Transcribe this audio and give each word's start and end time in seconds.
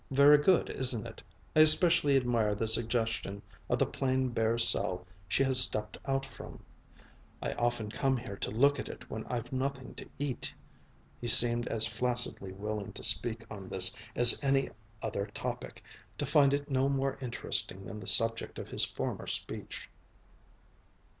Very 0.09 0.39
good, 0.39 0.71
isn't 0.71 1.05
it? 1.05 1.21
I 1.55 1.59
especially 1.59 2.15
admire 2.17 2.55
the 2.55 2.67
suggestion 2.67 3.43
of 3.69 3.77
the 3.77 3.85
plain 3.85 4.29
bare 4.29 4.57
cell 4.57 5.05
she 5.27 5.43
has 5.43 5.59
stepped 5.61 5.95
out 6.07 6.25
from. 6.25 6.63
I 7.39 7.53
often 7.53 7.91
come 7.91 8.17
here 8.17 8.35
to 8.35 8.49
look 8.49 8.79
at 8.79 8.89
it 8.89 9.11
when 9.11 9.27
I've 9.27 9.53
nothing 9.53 9.93
to 9.93 10.09
eat." 10.17 10.51
He 11.19 11.27
seemed 11.27 11.67
as 11.67 11.85
flaccidly 11.85 12.51
willing 12.51 12.93
to 12.93 13.03
speak 13.03 13.45
on 13.51 13.69
this 13.69 13.95
as 14.15 14.43
on 14.43 14.49
any 14.55 14.69
other 15.03 15.27
topic; 15.35 15.83
to 16.17 16.25
find 16.25 16.51
it 16.51 16.67
no 16.71 16.89
more 16.89 17.19
interesting 17.21 17.85
than 17.85 17.99
the 17.99 18.07
subject 18.07 18.57
of 18.57 18.69
his 18.69 18.83
former 18.83 19.27
speech. 19.27 19.87